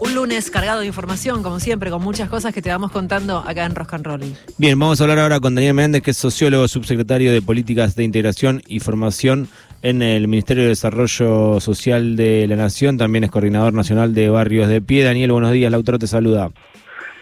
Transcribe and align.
Un 0.00 0.14
lunes 0.14 0.50
cargado 0.50 0.80
de 0.80 0.86
información, 0.86 1.42
como 1.42 1.60
siempre, 1.60 1.90
con 1.90 2.02
muchas 2.02 2.30
cosas 2.30 2.54
que 2.54 2.62
te 2.62 2.70
vamos 2.70 2.90
contando 2.90 3.44
acá 3.46 3.66
en 3.66 3.74
Rock 3.74 3.92
Rolling. 4.02 4.32
Bien, 4.56 4.78
vamos 4.78 4.98
a 4.98 5.04
hablar 5.04 5.18
ahora 5.18 5.40
con 5.40 5.54
Daniel 5.54 5.74
Méndez, 5.74 6.00
que 6.00 6.12
es 6.12 6.16
sociólogo, 6.16 6.66
subsecretario 6.68 7.30
de 7.32 7.42
Políticas 7.42 7.94
de 7.96 8.04
Integración 8.04 8.62
y 8.66 8.80
Formación 8.80 9.48
en 9.82 10.00
el 10.00 10.26
Ministerio 10.26 10.62
de 10.62 10.70
Desarrollo 10.70 11.60
Social 11.60 12.16
de 12.16 12.46
la 12.48 12.56
Nación. 12.56 12.96
También 12.96 13.24
es 13.24 13.30
coordinador 13.30 13.74
nacional 13.74 14.14
de 14.14 14.30
Barrios 14.30 14.68
de 14.68 14.80
Pie. 14.80 15.04
Daniel, 15.04 15.32
buenos 15.32 15.52
días. 15.52 15.70
Lautaro 15.70 15.98
te 15.98 16.06
saluda. 16.06 16.50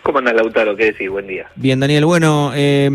¿Cómo 0.09 0.20
anda 0.20 0.32
Lautaro? 0.32 0.75
¿Qué 0.75 0.86
decís? 0.86 1.11
Buen 1.11 1.27
día. 1.27 1.48
Bien, 1.54 1.79
Daniel. 1.80 2.06
Bueno, 2.06 2.52
eh, 2.54 2.88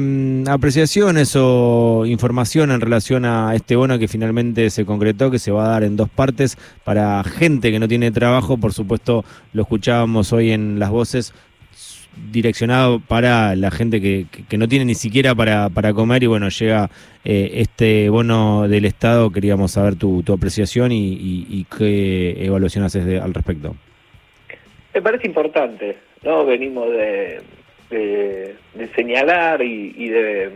apreciaciones 0.48 1.36
o 1.36 2.08
información 2.08 2.72
en 2.72 2.82
relación 2.82 3.24
a 3.26 3.54
este 3.54 3.76
bono 3.76 4.00
que 4.00 4.08
finalmente 4.08 4.72
se 4.72 4.84
concretó, 4.84 5.30
que 5.30 5.38
se 5.38 5.52
va 5.52 5.66
a 5.66 5.70
dar 5.70 5.84
en 5.84 5.96
dos 5.96 6.10
partes 6.10 6.58
para 6.84 7.24
gente 7.24 7.72
que 7.72 7.78
no 7.78 7.88
tiene 7.88 8.10
trabajo. 8.10 8.58
Por 8.58 8.74
supuesto, 8.74 9.24
lo 9.54 9.62
escuchábamos 9.62 10.34
hoy 10.34 10.54
en 10.54 10.80
las 10.80 10.90
voces 10.90 11.36
direccionado 12.32 13.00
para 13.00 13.56
la 13.56 13.70
gente 13.70 14.02
que, 14.02 14.26
que, 14.50 14.58
no 14.58 14.68
tiene 14.68 14.86
ni 14.86 14.96
siquiera 14.96 15.36
para, 15.36 15.70
para 15.70 15.94
comer 15.94 16.24
y 16.24 16.26
bueno, 16.26 16.50
llega 16.50 16.90
eh, 17.26 17.52
este 17.58 18.10
bono 18.10 18.68
del 18.68 18.86
Estado, 18.86 19.30
queríamos 19.30 19.74
saber 19.74 19.98
tu, 19.98 20.24
tu 20.24 20.34
apreciación 20.34 20.92
y, 20.92 21.14
y, 21.14 21.46
y, 21.48 21.68
qué 21.78 22.44
evaluación 22.44 22.84
haces 22.84 23.06
de, 23.06 23.20
al 23.20 23.36
respecto. 23.36 23.76
Me 24.96 25.02
parece 25.02 25.28
importante, 25.28 25.98
¿no? 26.24 26.46
Venimos 26.46 26.90
de, 26.92 27.42
de, 27.90 28.56
señalar 28.96 29.62
y, 29.62 29.94
y, 29.96 30.10
de 30.10 30.52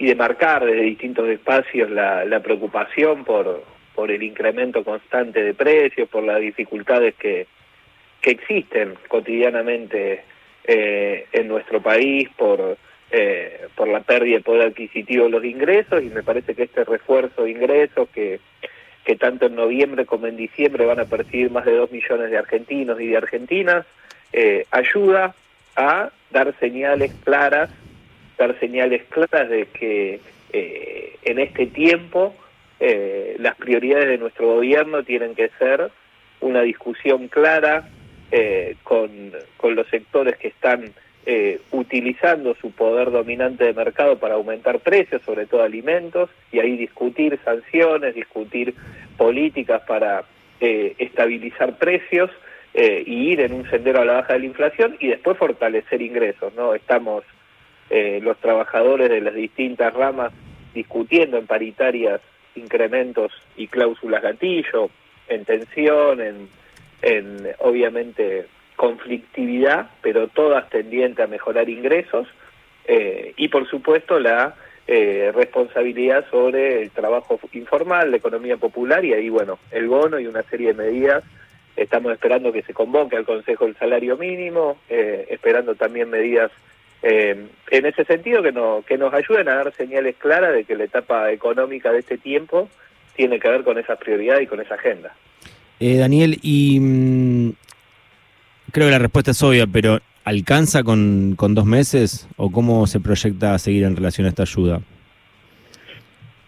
y 0.00 0.06
de 0.06 0.14
marcar 0.14 0.64
desde 0.64 0.80
distintos 0.80 1.28
espacios 1.28 1.90
la, 1.90 2.40
preocupación 2.42 3.22
por, 3.24 3.62
por 3.94 4.10
el 4.10 4.22
incremento 4.22 4.82
constante 4.82 5.42
de 5.42 5.52
precios, 5.52 6.08
por 6.08 6.24
las 6.24 6.40
dificultades 6.40 7.14
que, 7.16 7.46
que 8.22 8.30
existen 8.30 8.94
cotidianamente 9.08 10.24
eh, 10.64 11.26
en 11.32 11.48
nuestro 11.48 11.82
país 11.82 12.30
por, 12.36 12.78
eh, 13.10 13.66
por 13.74 13.88
la 13.88 14.00
pérdida 14.00 14.38
de 14.38 14.42
poder 14.42 14.68
adquisitivo 14.68 15.24
de 15.24 15.30
los 15.30 15.44
ingresos 15.44 16.02
y 16.02 16.06
me 16.06 16.22
parece 16.22 16.54
que 16.54 16.62
este 16.62 16.84
refuerzo 16.84 17.44
de 17.44 17.50
ingresos 17.50 18.08
que, 18.08 18.40
que 19.04 19.16
tanto 19.16 19.46
en 19.46 19.54
noviembre 19.54 20.06
como 20.06 20.26
en 20.26 20.36
diciembre 20.36 20.86
van 20.86 21.00
a 21.00 21.04
percibir 21.04 21.50
más 21.50 21.66
de 21.66 21.76
dos 21.76 21.92
millones 21.92 22.30
de 22.30 22.38
argentinos 22.38 22.98
y 23.00 23.08
de 23.08 23.18
argentinas, 23.18 23.84
eh, 24.32 24.66
ayuda 24.70 25.34
a 25.76 26.10
dar 26.30 26.54
señales 26.60 27.12
claras, 27.24 27.70
dar 28.38 28.58
señales 28.60 29.02
claras 29.08 29.48
de 29.48 29.66
que 29.66 30.20
eh, 30.52 31.16
en 31.22 31.38
este 31.38 31.66
tiempo 31.66 32.34
eh, 32.78 33.36
las 33.38 33.56
prioridades 33.56 34.08
de 34.08 34.18
nuestro 34.18 34.54
gobierno 34.54 35.02
tienen 35.02 35.34
que 35.34 35.50
ser 35.58 35.90
una 36.40 36.62
discusión 36.62 37.28
clara 37.28 37.88
eh, 38.32 38.76
con, 38.82 39.32
con 39.56 39.74
los 39.74 39.86
sectores 39.88 40.36
que 40.36 40.48
están 40.48 40.92
utilizando 41.70 42.56
su 42.56 42.72
poder 42.72 43.12
dominante 43.12 43.62
de 43.62 43.72
mercado 43.72 44.18
para 44.18 44.34
aumentar 44.34 44.80
precios, 44.80 45.22
sobre 45.22 45.46
todo 45.46 45.62
alimentos, 45.62 46.28
y 46.50 46.58
ahí 46.58 46.76
discutir 46.76 47.38
sanciones, 47.44 48.16
discutir 48.16 48.74
políticas 49.16 49.82
para 49.86 50.24
estabilizar 50.58 51.78
precios 51.78 52.30
eh, 52.74 53.02
y 53.04 53.32
ir 53.32 53.40
en 53.40 53.52
un 53.52 53.68
sendero 53.70 54.00
a 54.00 54.04
la 54.04 54.14
baja 54.14 54.34
de 54.34 54.40
la 54.40 54.46
inflación 54.46 54.96
y 55.00 55.08
después 55.08 55.36
fortalecer 55.36 56.02
ingresos. 56.02 56.54
no 56.54 56.74
Estamos 56.74 57.24
eh, 57.90 58.20
los 58.22 58.38
trabajadores 58.38 59.08
de 59.08 59.20
las 59.20 59.34
distintas 59.34 59.92
ramas 59.92 60.32
discutiendo 60.74 61.38
en 61.38 61.46
paritarias 61.46 62.20
incrementos 62.54 63.32
y 63.56 63.66
cláusulas 63.66 64.22
gatillo, 64.22 64.90
en 65.28 65.44
tensión, 65.44 66.20
en, 66.20 66.48
en 67.02 67.48
obviamente 67.58 68.46
conflictividad, 68.76 69.90
pero 70.00 70.28
todas 70.28 70.68
tendientes 70.70 71.24
a 71.24 71.28
mejorar 71.28 71.68
ingresos 71.68 72.26
eh, 72.86 73.34
y 73.36 73.48
por 73.48 73.68
supuesto 73.68 74.18
la 74.18 74.54
eh, 74.86 75.30
responsabilidad 75.34 76.24
sobre 76.30 76.82
el 76.82 76.90
trabajo 76.90 77.38
informal, 77.52 78.10
la 78.10 78.16
economía 78.16 78.56
popular 78.56 79.04
y 79.04 79.12
ahí 79.12 79.28
bueno, 79.28 79.58
el 79.70 79.86
bono 79.86 80.18
y 80.18 80.26
una 80.26 80.42
serie 80.44 80.68
de 80.68 80.82
medidas. 80.82 81.22
Estamos 81.80 82.12
esperando 82.12 82.52
que 82.52 82.62
se 82.62 82.74
convoque 82.74 83.16
al 83.16 83.24
Consejo 83.24 83.64
el 83.64 83.74
salario 83.74 84.18
mínimo, 84.18 84.76
eh, 84.90 85.26
esperando 85.30 85.74
también 85.74 86.10
medidas 86.10 86.50
eh, 87.02 87.46
en 87.70 87.86
ese 87.86 88.04
sentido 88.04 88.42
que, 88.42 88.52
no, 88.52 88.84
que 88.86 88.98
nos 88.98 89.14
ayuden 89.14 89.48
a 89.48 89.54
dar 89.54 89.74
señales 89.74 90.14
claras 90.16 90.52
de 90.52 90.64
que 90.64 90.76
la 90.76 90.84
etapa 90.84 91.32
económica 91.32 91.90
de 91.90 92.00
este 92.00 92.18
tiempo 92.18 92.68
tiene 93.16 93.40
que 93.40 93.48
ver 93.48 93.64
con 93.64 93.78
esa 93.78 93.96
prioridad 93.96 94.40
y 94.40 94.46
con 94.46 94.60
esa 94.60 94.74
agenda. 94.74 95.14
Eh, 95.78 95.96
Daniel, 95.96 96.38
y 96.42 96.78
mmm, 96.78 97.52
creo 98.72 98.88
que 98.88 98.92
la 98.92 98.98
respuesta 98.98 99.30
es 99.30 99.42
obvia, 99.42 99.66
pero 99.66 100.00
¿alcanza 100.24 100.82
con, 100.82 101.32
con 101.34 101.54
dos 101.54 101.64
meses 101.64 102.28
o 102.36 102.52
cómo 102.52 102.86
se 102.86 103.00
proyecta 103.00 103.58
seguir 103.58 103.84
en 103.84 103.96
relación 103.96 104.26
a 104.26 104.28
esta 104.28 104.42
ayuda? 104.42 104.82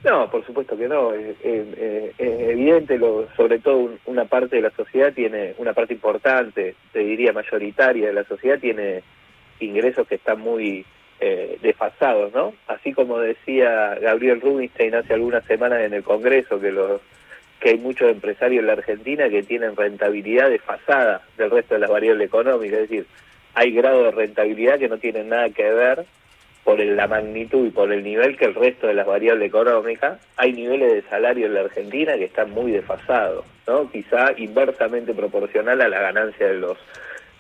No, 0.04 0.28
por 0.30 0.44
supuesto 0.44 0.76
que 0.76 0.88
no. 0.88 1.12
Es, 1.12 1.36
evidente, 2.18 2.98
lo, 2.98 3.28
sobre 3.36 3.58
todo 3.58 3.76
un, 3.76 3.98
una 4.06 4.24
parte 4.24 4.56
de 4.56 4.62
la 4.62 4.70
sociedad 4.70 5.12
tiene, 5.12 5.54
una 5.58 5.72
parte 5.72 5.94
importante, 5.94 6.74
te 6.92 6.98
diría 7.00 7.32
mayoritaria 7.32 8.08
de 8.08 8.12
la 8.12 8.24
sociedad 8.24 8.58
tiene 8.58 9.02
ingresos 9.60 10.06
que 10.08 10.16
están 10.16 10.41
muy 10.41 10.84
eh, 11.20 11.56
desfasados, 11.62 12.32
¿no? 12.32 12.52
Así 12.66 12.92
como 12.92 13.18
decía 13.20 13.94
Gabriel 14.00 14.41
Rubinstein 14.41 14.94
hace 14.94 15.14
algunas 15.14 15.44
semanas 15.44 15.80
en 15.82 15.94
el 15.94 16.02
Congreso 16.02 16.60
que 16.60 16.72
los 16.72 17.00
que 17.60 17.70
hay 17.70 17.78
muchos 17.78 18.10
empresarios 18.10 18.60
en 18.60 18.66
la 18.66 18.72
Argentina 18.72 19.28
que 19.28 19.44
tienen 19.44 19.76
rentabilidad 19.76 20.50
desfasada 20.50 21.22
del 21.38 21.52
resto 21.52 21.74
de 21.74 21.80
las 21.80 21.91
variables 21.91 22.26
económicas, 22.26 22.80
es 22.80 22.91
decir, 22.91 23.06
hay 23.54 23.70
grado 23.70 24.02
de 24.02 24.10
rentabilidad 24.10 24.80
que 24.80 24.88
no 24.88 24.98
tienen 24.98 25.28
nada 25.28 25.48
que 25.50 25.62
ver 25.62 26.04
por 26.64 26.78
la 26.78 27.08
magnitud 27.08 27.66
y 27.66 27.70
por 27.70 27.92
el 27.92 28.04
nivel 28.04 28.36
que 28.36 28.44
el 28.44 28.54
resto 28.54 28.86
de 28.86 28.94
las 28.94 29.06
variables 29.06 29.48
económicas, 29.48 30.20
hay 30.36 30.52
niveles 30.52 30.92
de 30.92 31.02
salario 31.08 31.46
en 31.46 31.54
la 31.54 31.60
Argentina 31.62 32.14
que 32.16 32.26
están 32.26 32.50
muy 32.50 32.70
desfasados, 32.70 33.44
¿no? 33.66 33.90
Quizá 33.90 34.32
inversamente 34.36 35.12
proporcional 35.12 35.80
a 35.80 35.88
la 35.88 36.00
ganancia 36.00 36.46
de 36.46 36.54
los 36.54 36.78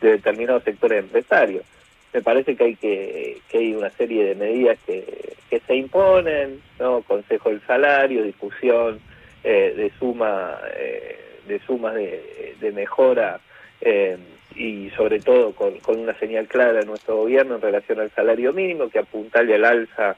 de 0.00 0.12
determinados 0.12 0.64
sectores 0.64 1.04
empresarios. 1.04 1.64
Me 2.12 2.20
parece 2.20 2.56
que 2.56 2.64
hay 2.64 2.76
que, 2.76 3.38
que 3.48 3.58
hay 3.58 3.74
una 3.74 3.90
serie 3.90 4.24
de 4.24 4.34
medidas 4.34 4.78
que, 4.84 5.34
que 5.48 5.60
se 5.60 5.76
imponen, 5.76 6.60
¿no? 6.80 7.02
Consejo 7.02 7.50
del 7.50 7.62
salario, 7.62 8.24
discusión 8.24 9.00
eh, 9.44 9.72
de 9.76 9.92
suma 9.98 10.58
eh, 10.76 11.18
de 11.46 11.58
sumas 11.60 11.94
de, 11.94 12.54
de 12.60 12.72
mejora 12.72 13.40
eh, 13.80 14.16
y 14.56 14.90
sobre 14.96 15.20
todo 15.20 15.52
con, 15.52 15.78
con, 15.78 15.98
una 15.98 16.18
señal 16.18 16.46
clara 16.46 16.80
de 16.80 16.86
nuestro 16.86 17.16
gobierno 17.16 17.56
en 17.56 17.60
relación 17.62 18.00
al 18.00 18.10
salario 18.10 18.52
mínimo 18.52 18.88
que 18.88 18.98
apuntale 18.98 19.54
al 19.54 19.64
alza 19.64 20.16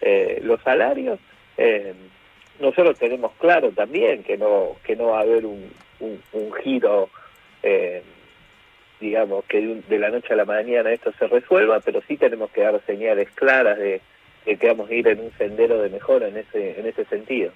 eh, 0.00 0.40
los 0.42 0.60
salarios 0.62 1.18
eh, 1.56 1.94
nosotros 2.60 2.98
tenemos 2.98 3.32
claro 3.38 3.70
también 3.70 4.22
que 4.22 4.36
no 4.36 4.76
que 4.84 4.96
no 4.96 5.08
va 5.08 5.18
a 5.18 5.22
haber 5.22 5.46
un, 5.46 5.70
un, 6.00 6.20
un 6.32 6.52
giro 6.54 7.10
eh, 7.62 8.02
digamos 9.00 9.44
que 9.44 9.60
de, 9.60 9.68
un, 9.68 9.84
de, 9.88 9.98
la 9.98 10.10
noche 10.10 10.32
a 10.32 10.36
la 10.36 10.44
mañana 10.44 10.92
esto 10.92 11.12
se 11.18 11.26
resuelva 11.26 11.80
pero 11.80 12.00
sí 12.06 12.16
tenemos 12.16 12.50
que 12.50 12.62
dar 12.62 12.80
señales 12.86 13.30
claras 13.34 13.78
de, 13.78 14.00
de 14.44 14.56
que 14.56 14.66
vamos 14.68 14.90
a 14.90 14.94
ir 14.94 15.08
en 15.08 15.20
un 15.20 15.30
sendero 15.36 15.80
de 15.82 15.90
mejora 15.90 16.28
en 16.28 16.36
ese 16.38 16.78
en 16.78 16.86
ese 16.86 17.04
sentido. 17.06 17.52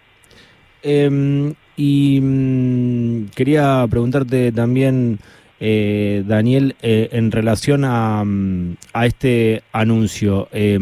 Eh, 0.83 1.53
y 1.77 2.21
mmm, 2.21 3.29
quería 3.35 3.87
preguntarte 3.89 4.53
también 4.53 5.19
eh, 5.61 6.23
Daniel, 6.27 6.75
eh, 6.83 7.11
en 7.13 7.31
relación 7.31 7.85
a, 7.85 8.25
a 8.93 9.07
este 9.07 9.63
anuncio, 9.73 10.49
eh, 10.53 10.79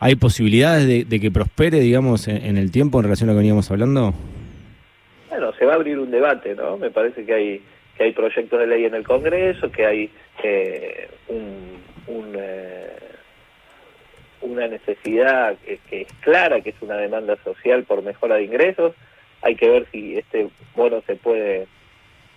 ¿hay 0.00 0.16
posibilidades 0.16 1.08
de, 1.08 1.20
que 1.20 1.30
prospere, 1.30 1.78
digamos, 1.80 2.26
en, 2.28 2.44
en, 2.44 2.56
el 2.58 2.72
tiempo 2.72 2.98
en 2.98 3.04
relación 3.04 3.30
a 3.30 3.32
lo 3.32 3.36
que 3.36 3.42
veníamos 3.42 3.70
hablando? 3.70 4.12
Bueno, 5.30 5.52
se 5.58 5.64
va 5.64 5.72
a 5.72 5.76
abrir 5.76 5.98
un 5.98 6.10
debate, 6.10 6.54
¿no? 6.54 6.76
Me 6.76 6.90
parece 6.90 7.24
que 7.24 7.32
hay 7.32 7.62
que 7.96 8.04
hay 8.04 8.12
proyectos 8.12 8.60
de 8.60 8.66
ley 8.66 8.84
en 8.84 8.94
el 8.94 9.04
Congreso, 9.04 9.70
que 9.72 9.84
hay 9.84 10.10
eh, 10.42 11.08
un, 11.28 11.78
un 12.06 12.34
eh, 12.36 12.86
una 14.40 14.68
necesidad 14.68 15.56
que, 15.58 15.78
que 15.90 16.02
es 16.02 16.12
clara, 16.20 16.60
que 16.60 16.70
es 16.70 16.76
una 16.80 16.96
demanda 16.96 17.36
social 17.42 17.82
por 17.84 18.02
mejora 18.02 18.36
de 18.36 18.44
ingresos. 18.44 18.94
Hay 19.42 19.56
que 19.56 19.68
ver 19.68 19.86
si 19.90 20.16
este 20.16 20.48
bono 20.76 21.02
se 21.06 21.16
puede 21.16 21.66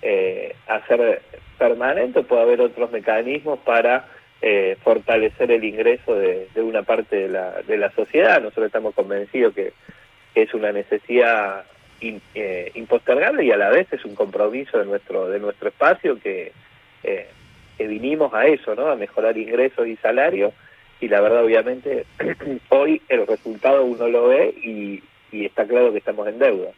eh, 0.01 0.55
hacer 0.67 1.21
permanente, 1.57 2.23
puede 2.23 2.41
haber 2.41 2.61
otros 2.61 2.91
mecanismos 2.91 3.59
para 3.59 4.07
eh, 4.41 4.75
fortalecer 4.83 5.51
el 5.51 5.63
ingreso 5.63 6.15
de, 6.15 6.47
una 6.55 6.81
parte 6.81 7.15
de 7.15 7.29
la, 7.29 7.61
de 7.61 7.77
la 7.77 7.91
sociedad. 7.91 8.41
Nosotros 8.41 8.65
estamos 8.65 8.95
convencidos 8.95 9.53
que, 9.53 9.73
que 10.33 10.41
es 10.41 10.53
una 10.55 10.71
necesidad 10.71 11.63
in, 11.99 12.19
eh, 12.33 12.71
impostergable 12.73 13.45
y 13.45 13.51
a 13.51 13.57
la 13.57 13.69
vez 13.69 13.91
es 13.93 14.03
un 14.03 14.15
compromiso 14.15 14.79
de 14.79 14.85
nuestro, 14.85 15.29
de 15.29 15.39
nuestro 15.39 15.69
espacio 15.69 16.19
que, 16.19 16.51
eh, 17.03 17.27
que 17.77 17.87
vinimos 17.87 18.33
a 18.33 18.47
eso, 18.47 18.73
¿no? 18.73 18.87
a 18.87 18.95
mejorar 18.95 19.37
ingresos 19.37 19.87
y 19.87 19.95
salarios. 19.97 20.53
Y 20.99 21.07
la 21.07 21.21
verdad, 21.21 21.45
obviamente, 21.45 22.05
hoy 22.69 23.01
el 23.09 23.27
resultado 23.27 23.85
uno 23.85 24.07
lo 24.07 24.29
ve 24.29 24.55
y, 24.63 25.03
y 25.31 25.45
está 25.45 25.65
claro 25.65 25.91
que 25.91 25.99
estamos 25.99 26.27
en 26.27 26.39
deuda. 26.39 26.71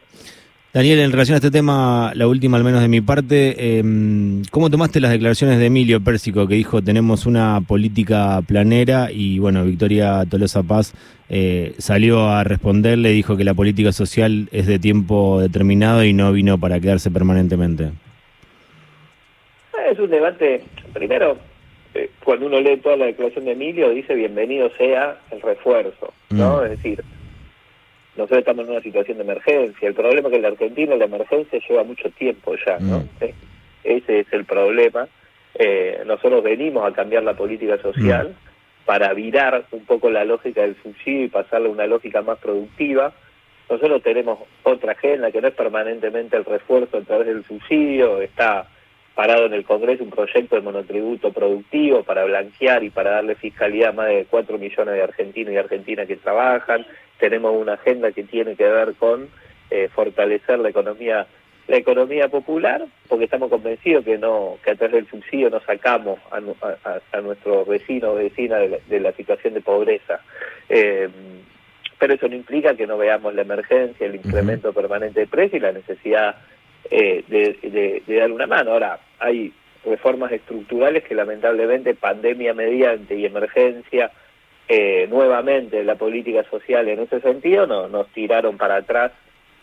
Daniel, 0.73 1.01
en 1.01 1.11
relación 1.11 1.35
a 1.35 1.37
este 1.37 1.51
tema, 1.51 2.13
la 2.15 2.25
última 2.25 2.57
al 2.57 2.63
menos 2.63 2.81
de 2.81 2.87
mi 2.87 2.99
parte, 2.99 3.77
em, 3.77 4.41
¿cómo 4.49 4.71
tomaste 4.71 4.99
las 4.99 5.11
declaraciones 5.11 5.59
de 5.59 5.67
Emilio 5.67 6.03
Pérsico 6.03 6.47
que 6.47 6.55
dijo 6.55 6.81
tenemos 6.81 7.27
una 7.27 7.61
política 7.61 8.41
planera 8.47 9.11
y 9.11 9.37
bueno, 9.37 9.63
Victoria 9.65 10.23
Tolosa 10.27 10.63
Paz 10.63 10.95
eh, 11.29 11.75
salió 11.77 12.27
a 12.27 12.43
responderle, 12.43 13.09
dijo 13.09 13.37
que 13.37 13.43
la 13.43 13.53
política 13.53 13.91
social 13.91 14.49
es 14.51 14.65
de 14.65 14.79
tiempo 14.79 15.39
determinado 15.39 16.03
y 16.03 16.11
no 16.11 16.31
vino 16.31 16.57
para 16.57 16.79
quedarse 16.79 17.11
permanentemente? 17.11 17.91
Es 19.91 19.99
un 19.99 20.09
debate, 20.09 20.63
primero, 20.91 21.37
eh, 21.93 22.09
cuando 22.23 22.47
uno 22.47 22.59
lee 22.59 22.77
toda 22.77 22.97
la 22.97 23.05
declaración 23.05 23.45
de 23.45 23.51
Emilio, 23.51 23.91
dice 23.91 24.15
bienvenido 24.15 24.71
sea 24.75 25.19
el 25.29 25.39
refuerzo, 25.39 26.11
¿no? 26.31 26.61
Mm. 26.61 26.63
Es 26.63 26.69
decir, 26.71 27.03
nosotros 28.15 28.39
estamos 28.39 28.65
en 28.65 28.71
una 28.71 28.81
situación 28.81 29.17
de 29.17 29.23
emergencia. 29.23 29.87
El 29.87 29.95
problema 29.95 30.27
es 30.27 30.31
que 30.31 30.35
en 30.35 30.41
la 30.41 30.47
Argentina 30.49 30.95
la 30.95 31.05
emergencia 31.05 31.59
lleva 31.67 31.83
mucho 31.83 32.09
tiempo 32.11 32.55
ya, 32.65 32.77
¿no? 32.79 32.99
Mm. 32.99 33.25
Ese 33.83 34.19
es 34.19 34.27
el 34.31 34.45
problema. 34.45 35.07
Eh, 35.55 36.03
nosotros 36.05 36.43
venimos 36.43 36.85
a 36.85 36.93
cambiar 36.93 37.23
la 37.23 37.33
política 37.33 37.77
social 37.77 38.29
Mm. 38.29 38.85
para 38.85 39.13
virar 39.13 39.65
un 39.71 39.85
poco 39.85 40.09
la 40.09 40.25
lógica 40.25 40.61
del 40.61 40.75
subsidio 40.81 41.25
y 41.25 41.29
pasarle 41.29 41.67
a 41.67 41.71
una 41.71 41.87
lógica 41.87 42.21
más 42.21 42.37
productiva. 42.39 43.13
Nosotros 43.69 44.03
tenemos 44.03 44.39
otra 44.63 44.91
agenda 44.91 45.31
que 45.31 45.41
no 45.41 45.47
es 45.47 45.53
permanentemente 45.53 46.37
el 46.37 46.45
refuerzo 46.45 46.97
a 46.97 47.01
través 47.01 47.27
del 47.27 47.45
subsidio, 47.45 48.21
está 48.21 48.67
parado 49.15 49.45
en 49.45 49.53
el 49.53 49.63
Congreso 49.63 50.03
un 50.03 50.09
proyecto 50.09 50.55
de 50.55 50.61
monotributo 50.61 51.31
productivo 51.31 52.03
para 52.03 52.25
blanquear 52.25 52.83
y 52.83 52.89
para 52.89 53.11
darle 53.11 53.35
fiscalidad 53.35 53.89
a 53.89 53.93
más 53.93 54.07
de 54.07 54.25
4 54.29 54.57
millones 54.57 54.95
de 54.95 55.03
argentinos 55.03 55.53
y 55.53 55.57
argentinas 55.57 56.07
que 56.07 56.17
trabajan. 56.17 56.85
Tenemos 57.23 57.55
una 57.55 57.75
agenda 57.75 58.11
que 58.11 58.23
tiene 58.23 58.57
que 58.57 58.65
ver 58.67 58.95
con 58.95 59.29
eh, 59.71 59.87
fortalecer 59.95 60.59
la 60.59 60.67
economía 60.69 61.25
la 61.69 61.77
economía 61.77 62.27
popular, 62.27 62.85
porque 63.07 63.23
estamos 63.23 63.49
convencidos 63.49 64.03
que 64.03 64.17
no 64.17 64.57
que 64.61 64.71
a 64.71 64.75
través 64.75 64.95
del 64.95 65.07
subsidio 65.07 65.49
no 65.49 65.61
sacamos 65.61 66.19
a, 66.31 66.41
a, 67.13 67.21
nuestros 67.21 67.65
vecinos 67.65 68.09
o 68.11 68.15
vecinas 68.15 68.59
de 68.59 68.67
la, 68.67 68.77
de 68.89 68.99
la 68.99 69.13
situación 69.13 69.53
de 69.53 69.61
pobreza. 69.61 70.19
Eh, 70.67 71.07
pero 71.97 72.15
eso 72.15 72.27
no 72.27 72.35
implica 72.35 72.75
que 72.75 72.85
no 72.85 72.97
veamos 72.97 73.33
la 73.33 73.43
emergencia, 73.43 74.05
el 74.05 74.15
incremento 74.15 74.73
permanente 74.73 75.21
de 75.21 75.27
precios 75.27 75.61
y 75.61 75.65
la 75.65 75.71
necesidad 75.71 76.35
eh, 76.91 77.23
de, 77.29 77.57
de- 77.69 78.03
de 78.05 78.15
dar 78.17 78.33
una 78.33 78.47
mano. 78.47 78.71
Ahora, 78.73 78.99
hay 79.19 79.53
reformas 79.85 80.33
estructurales 80.33 81.05
que 81.05 81.15
lamentablemente 81.15 81.93
pandemia 81.93 82.53
mediante 82.53 83.15
y 83.15 83.25
emergencia, 83.25 84.11
eh, 84.75 85.07
nuevamente 85.07 85.83
la 85.83 85.93
política 85.93 86.43
social 86.49 86.87
en 86.89 87.01
ese 87.01 87.21
sentido 87.21 87.67
no, 87.67 87.87
nos 87.87 88.07
tiraron 88.07 88.57
para 88.57 88.77
atrás 88.77 89.11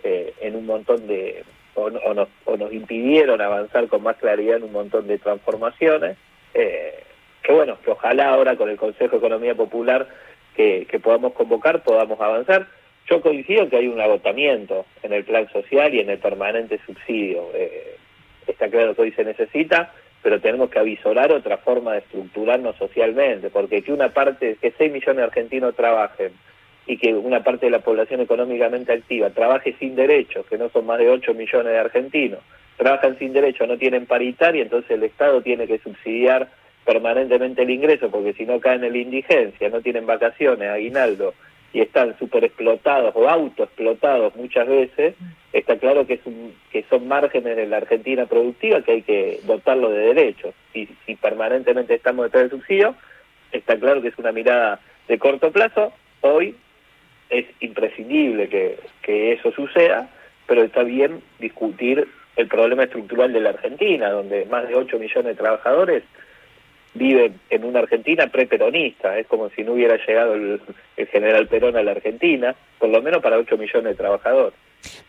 eh, 0.04 0.34
en 0.40 0.54
un 0.54 0.66
montón 0.66 1.08
de, 1.08 1.42
o, 1.74 1.86
o 1.86 2.14
nos, 2.14 2.28
o 2.44 2.56
nos 2.56 2.72
impidieron 2.72 3.40
avanzar 3.40 3.88
con 3.88 4.04
más 4.04 4.16
claridad 4.18 4.58
en 4.58 4.62
un 4.62 4.72
montón 4.72 5.08
de 5.08 5.18
transformaciones, 5.18 6.16
eh, 6.54 7.02
que 7.42 7.52
bueno, 7.52 7.76
que 7.84 7.90
ojalá 7.90 8.28
ahora 8.28 8.54
con 8.54 8.68
el 8.68 8.76
Consejo 8.76 9.10
de 9.10 9.16
Economía 9.16 9.56
Popular 9.56 10.06
que, 10.54 10.86
que 10.88 11.00
podamos 11.00 11.32
convocar 11.32 11.82
podamos 11.82 12.20
avanzar. 12.20 12.68
Yo 13.08 13.20
coincido 13.20 13.68
que 13.68 13.78
hay 13.78 13.88
un 13.88 14.00
agotamiento 14.00 14.86
en 15.02 15.12
el 15.12 15.24
plan 15.24 15.50
social 15.50 15.92
y 15.92 15.98
en 15.98 16.10
el 16.10 16.18
permanente 16.18 16.78
subsidio. 16.86 17.48
Eh, 17.54 17.96
está 18.46 18.68
claro 18.68 18.94
que 18.94 19.02
hoy 19.02 19.12
se 19.12 19.24
necesita, 19.24 19.92
pero 20.22 20.40
tenemos 20.40 20.70
que 20.70 20.78
avisorar 20.78 21.32
otra 21.32 21.56
forma 21.58 21.92
de 21.92 21.98
estructurarnos 22.00 22.76
socialmente, 22.76 23.50
porque 23.50 23.82
que 23.82 23.92
una 23.92 24.10
parte, 24.10 24.56
que 24.60 24.72
6 24.76 24.92
millones 24.92 25.16
de 25.16 25.22
argentinos 25.22 25.74
trabajen 25.74 26.32
y 26.86 26.96
que 26.96 27.14
una 27.14 27.42
parte 27.42 27.66
de 27.66 27.72
la 27.72 27.80
población 27.80 28.20
económicamente 28.20 28.92
activa 28.92 29.30
trabaje 29.30 29.74
sin 29.78 29.94
derechos, 29.94 30.46
que 30.46 30.58
no 30.58 30.68
son 30.70 30.86
más 30.86 30.98
de 30.98 31.08
8 31.08 31.34
millones 31.34 31.72
de 31.72 31.78
argentinos, 31.78 32.40
trabajan 32.76 33.18
sin 33.18 33.32
derechos, 33.32 33.68
no 33.68 33.78
tienen 33.78 34.06
paritaria, 34.06 34.62
entonces 34.62 34.90
el 34.90 35.04
Estado 35.04 35.40
tiene 35.42 35.66
que 35.66 35.78
subsidiar 35.78 36.48
permanentemente 36.84 37.62
el 37.62 37.70
ingreso, 37.70 38.10
porque 38.10 38.32
si 38.32 38.44
no 38.44 38.58
caen 38.58 38.84
en 38.84 38.92
la 38.92 38.98
indigencia, 38.98 39.68
no 39.68 39.80
tienen 39.80 40.06
vacaciones, 40.06 40.68
aguinaldo, 40.68 41.34
y 41.72 41.80
están 41.80 42.18
súper 42.18 42.44
explotados 42.44 43.14
o 43.14 43.28
autoexplotados 43.28 44.34
muchas 44.36 44.66
veces, 44.66 45.14
está 45.52 45.78
claro 45.78 46.06
que, 46.06 46.14
es 46.14 46.20
un, 46.24 46.54
que 46.72 46.84
son 46.90 47.06
márgenes 47.06 47.56
de 47.56 47.66
la 47.66 47.78
Argentina 47.78 48.26
productiva 48.26 48.82
que 48.82 48.92
hay 48.92 49.02
que 49.02 49.40
dotarlo 49.44 49.90
de 49.90 50.14
derechos. 50.14 50.54
Y 50.74 50.88
si 51.06 51.14
permanentemente 51.14 51.94
estamos 51.94 52.24
detrás 52.24 52.50
del 52.50 52.60
subsidio, 52.60 52.94
está 53.52 53.78
claro 53.78 54.02
que 54.02 54.08
es 54.08 54.18
una 54.18 54.32
mirada 54.32 54.80
de 55.06 55.18
corto 55.18 55.52
plazo. 55.52 55.92
Hoy 56.22 56.56
es 57.30 57.46
imprescindible 57.60 58.48
que, 58.48 58.78
que 59.02 59.32
eso 59.32 59.52
suceda, 59.52 60.10
pero 60.46 60.62
está 60.64 60.82
bien 60.82 61.22
discutir 61.38 62.08
el 62.36 62.48
problema 62.48 62.84
estructural 62.84 63.32
de 63.32 63.40
la 63.40 63.50
Argentina, 63.50 64.10
donde 64.10 64.46
más 64.46 64.66
de 64.66 64.74
8 64.74 64.98
millones 64.98 65.36
de 65.36 65.42
trabajadores 65.42 66.02
viven 66.94 67.40
en 67.50 67.64
una 67.64 67.80
Argentina 67.80 68.26
preperonista. 68.26 69.18
Es 69.18 69.26
como 69.26 69.50
si 69.50 69.62
no 69.62 69.72
hubiera 69.72 69.96
llegado 70.06 70.34
el, 70.34 70.60
general 71.10 71.48
Perón 71.48 71.76
a 71.76 71.82
la 71.82 71.92
Argentina, 71.92 72.54
por 72.78 72.88
lo 72.88 73.00
menos 73.02 73.22
para 73.22 73.38
8 73.38 73.56
millones 73.56 73.84
de 73.84 73.94
trabajadores. 73.94 74.54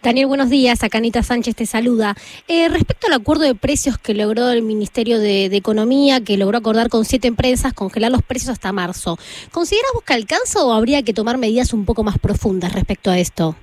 Daniel, 0.01 0.27
buenos 0.27 0.49
días. 0.49 0.83
Acá 0.83 0.97
Anita 0.97 1.23
Sánchez 1.23 1.55
te 1.55 1.65
saluda. 1.65 2.15
Eh, 2.47 2.67
respecto 2.67 3.07
al 3.07 3.13
acuerdo 3.13 3.43
de 3.43 3.55
precios 3.55 3.97
que 3.97 4.13
logró 4.13 4.49
el 4.49 4.63
Ministerio 4.63 5.19
de, 5.19 5.45
Economía, 5.45 6.21
que 6.21 6.37
logró 6.37 6.57
acordar 6.57 6.89
con 6.89 7.05
siete 7.05 7.27
empresas 7.27 7.73
congelar 7.73 8.11
los 8.11 8.21
precios 8.21 8.49
hasta 8.49 8.71
marzo, 8.71 9.17
¿consideras 9.51 9.91
vos 9.93 10.03
que 10.03 10.13
alcanza 10.13 10.63
o 10.63 10.73
habría 10.73 11.03
que 11.03 11.13
tomar 11.13 11.37
medidas 11.37 11.73
un 11.73 11.85
poco 11.85 12.03
más 12.03 12.17
profundas 12.19 12.73
respecto 12.73 13.11
a 13.11 13.19
esto? 13.19 13.55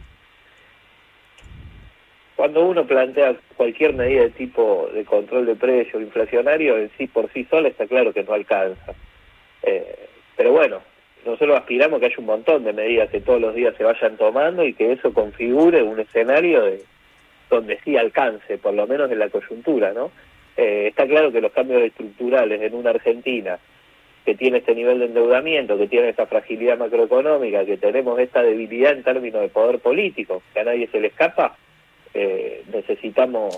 Cuando 2.39 2.65
uno 2.65 2.87
plantea 2.87 3.35
cualquier 3.57 3.95
medida 3.95 4.23
de 4.23 4.31
tipo 4.31 4.89
de 4.95 5.05
control 5.05 5.45
de 5.45 5.57
precios 5.57 6.01
inflacionario, 6.01 6.79
en 6.79 6.89
sí 6.97 7.09
por 7.09 7.29
sí 7.33 7.45
sola 7.51 7.67
está 7.67 7.89
claro 7.89 8.13
que 8.13 8.23
no 8.23 8.33
alcanza. 8.33 8.95
Eh, 9.65 10.07
pero 10.37 10.53
bueno, 10.53 10.81
nosotros 11.27 11.59
aspiramos 11.59 11.99
que 11.99 12.07
haya 12.07 12.19
un 12.19 12.27
montón 12.27 12.63
de 12.63 12.73
medidas 12.73 13.11
que 13.11 13.21
todos 13.21 13.41
los 13.41 13.57
días 13.57 13.75
se 13.77 13.83
vayan 13.83 14.17
tomando 14.17 14.65
y 14.65 14.73
que 14.73 14.93
eso 14.93 15.13
configure 15.13 15.83
un 15.83 15.99
escenario 15.99 16.63
de, 16.63 16.85
donde 17.51 17.81
sí 17.81 17.97
alcance, 17.97 18.57
por 18.57 18.73
lo 18.73 18.87
menos 18.87 19.11
en 19.11 19.19
la 19.19 19.31
coyuntura, 19.31 19.93
¿no? 19.93 20.13
Eh, 20.57 20.87
está 20.91 21.09
claro 21.09 21.33
que 21.33 21.41
los 21.41 21.51
cambios 21.51 21.83
estructurales 21.83 22.63
en 22.63 22.73
una 22.73 22.91
Argentina 22.91 23.59
que 24.25 24.37
tiene 24.37 24.59
este 24.59 24.77
nivel 24.77 25.01
de 25.01 25.07
endeudamiento, 25.07 25.77
que 25.77 25.89
tiene 25.89 26.11
esa 26.11 26.27
fragilidad 26.27 26.79
macroeconómica, 26.79 27.65
que 27.65 27.79
tenemos 27.79 28.17
esta 28.21 28.45
debilidad 28.45 28.93
en 28.93 29.03
términos 29.03 29.41
de 29.41 29.49
poder 29.49 29.81
político, 29.81 30.41
que 30.55 30.61
a 30.61 30.65
nadie 30.65 30.87
se 30.87 31.01
le 31.01 31.09
escapa, 31.09 31.57
eh, 32.15 32.65
necesitamos 32.73 33.55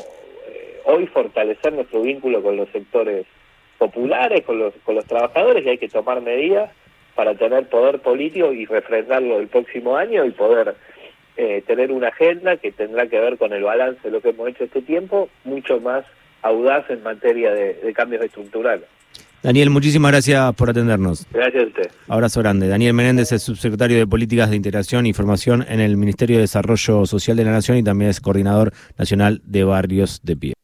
eh, 0.49 0.81
hoy 0.85 1.06
fortalecer 1.06 1.73
nuestro 1.73 2.02
vínculo 2.02 2.42
con 2.42 2.57
los 2.57 2.69
sectores 2.71 3.26
populares, 3.78 4.45
con 4.45 4.59
los, 4.59 4.75
con 4.85 4.95
los 4.95 5.07
trabajadores, 5.07 5.64
y 5.64 5.71
hay 5.71 5.78
que 5.78 5.88
tomar 5.88 6.21
medidas 6.21 6.71
para 7.14 7.35
tener 7.35 7.69
poder 7.69 8.00
político 8.00 8.52
y 8.52 8.66
refrendarlo 8.66 9.38
el 9.40 9.49
próximo 9.49 9.97
año 9.97 10.25
y 10.25 10.30
poder 10.30 10.75
eh, 11.37 11.62
tener 11.66 11.90
una 11.92 12.09
agenda 12.09 12.57
que 12.57 12.73
tendrá 12.73 13.07
que 13.07 13.19
ver 13.19 13.38
con 13.38 13.52
el 13.52 13.62
balance 13.62 14.00
de 14.02 14.11
lo 14.11 14.21
que 14.21 14.30
hemos 14.30 14.49
hecho 14.49 14.64
este 14.64 14.83
tiempo, 14.83 15.28
mucho 15.45 15.80
más 15.80 16.04
audaz 16.42 16.88
en 16.90 17.02
materia 17.02 17.52
de, 17.52 17.75
de 17.75 17.92
cambios 17.92 18.23
estructurales. 18.23 18.87
Daniel, 19.42 19.70
muchísimas 19.70 20.12
gracias 20.12 20.54
por 20.54 20.68
atendernos. 20.68 21.26
Gracias 21.32 21.64
a 21.64 21.66
usted. 21.66 21.90
Abrazo 22.09 22.40
grande. 22.40 22.68
Daniel 22.68 22.92
Menéndez 22.92 23.32
es 23.32 23.42
subsecretario 23.42 23.97
de 23.97 24.06
Políticas 24.06 24.50
de 24.50 24.56
Integración 24.56 25.06
y 25.06 25.14
Formación 25.14 25.64
en 25.68 25.80
el 25.80 25.97
Ministerio 25.97 26.37
de 26.37 26.42
Desarrollo 26.42 27.06
Social 27.06 27.37
de 27.37 27.44
la 27.44 27.52
Nación 27.52 27.78
y 27.78 27.82
también 27.82 28.11
es 28.11 28.20
coordinador 28.20 28.73
nacional 28.99 29.40
de 29.44 29.64
Barrios 29.64 30.20
de 30.23 30.37
Pie. 30.37 30.60